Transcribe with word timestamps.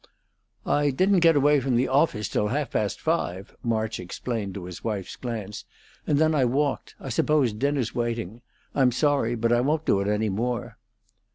"I 0.65 0.89
didn't 0.89 1.19
get 1.19 1.35
away 1.35 1.59
from 1.59 1.75
the 1.75 1.87
office 1.87 2.27
till 2.27 2.47
half 2.47 2.71
past 2.71 2.99
five," 2.99 3.55
March 3.61 3.99
explained 3.99 4.55
to 4.55 4.65
his 4.65 4.83
wife's 4.83 5.15
glance, 5.15 5.63
"and 6.07 6.17
then 6.17 6.33
I 6.33 6.43
walked. 6.43 6.95
I 6.99 7.09
suppose 7.09 7.53
dinner's 7.53 7.93
waiting. 7.93 8.41
I'm 8.73 8.91
sorry, 8.91 9.35
but 9.35 9.53
I 9.53 9.61
won't 9.61 9.85
do 9.85 9.99
it 10.01 10.07
any 10.07 10.29
more." 10.29 10.79